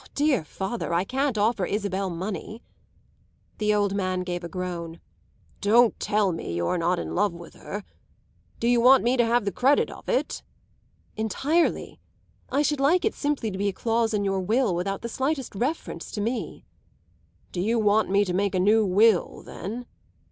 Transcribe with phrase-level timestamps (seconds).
[0.03, 2.63] "Ah, dear father, I can't offer Isabel money!"
[3.59, 4.99] The old man gave a groan.
[5.61, 7.83] "Don't tell me you're not in love with her!
[8.59, 10.41] Do you want me to have the credit of it?"
[11.17, 11.99] "Entirely.
[12.49, 15.53] I should like it simply to be a clause in your will, without the slightest
[15.53, 16.65] reference to me."
[17.51, 19.85] "Do you want me to make a new will then?"